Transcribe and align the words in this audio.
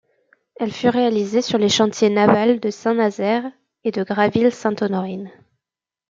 Elle 0.55 0.71
fut 0.73 0.89
réalisée 0.89 1.43
sur 1.43 1.59
les 1.59 1.69
chantiers 1.69 2.09
navals 2.09 2.59
de 2.59 2.71
Saint-Nazaire 2.71 3.51
et 3.83 3.91
de 3.91 4.03
Graville-Sainte-Honorine. 4.03 5.29